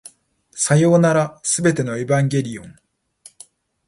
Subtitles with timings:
[0.53, 2.75] さようなら、全てのエヴァンゲリオン